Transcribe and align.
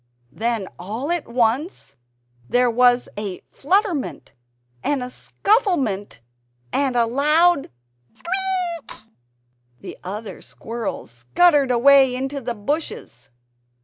Then 0.31 0.67
all 0.79 1.11
at 1.11 1.27
once 1.27 1.95
there 2.49 2.71
was 2.71 3.07
a 3.19 3.41
flutterment 3.51 4.31
and 4.83 5.03
a 5.03 5.11
scufflement 5.11 6.21
and 6.73 6.95
a 6.95 7.05
loud 7.05 7.69
"Squeak!" 8.15 9.01
The 9.81 9.99
other 10.03 10.41
squirrels 10.41 11.11
scuttered 11.11 11.69
away 11.69 12.15
into 12.15 12.41
the 12.41 12.55
bushes. 12.55 13.29